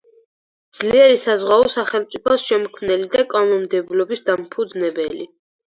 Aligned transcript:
ძლიერი 0.77 1.19
საზღვაო 1.23 1.67
სახელმწიფოს 1.73 2.47
შემქმნელი 2.49 3.07
და 3.19 3.29
კანონმდებლობის 3.37 4.29
დამფუძნებელი. 4.33 5.33